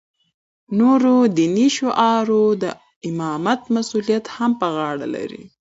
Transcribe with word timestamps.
نورو 0.79 1.15
دیني 1.37 1.67
شعایرو 1.77 2.43
د 2.61 2.65
امامت 3.07 3.61
مسولیت 3.75 4.25
هم 4.35 4.51
په 4.61 4.67
غاړه 4.75 5.07
لری. 5.15 5.43